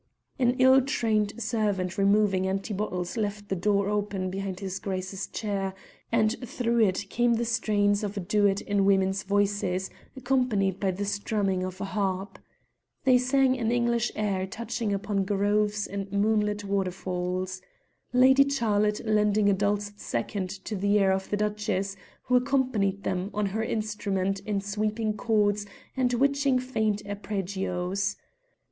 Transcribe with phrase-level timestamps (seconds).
[0.39, 5.75] An ill trained servant removing empty bottles left the door open behind his Grace's chair,
[6.11, 11.05] and through it came the strains of a duet in women's voices, accompanied by the
[11.05, 12.39] strumming of a harp.
[13.03, 17.61] They sang an English air touching upon groves and moonlit waterfalls,
[18.11, 23.25] Lady Charlotte lending a dulcet second to the air of the Duchess, who accompanied them
[23.27, 28.15] upon her instrument in sweeping chords and witching faint arpeggios.